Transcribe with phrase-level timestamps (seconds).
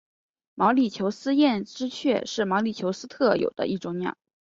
[0.55, 4.17] 毛里求斯艳织雀是毛里求斯特有的一种鸟。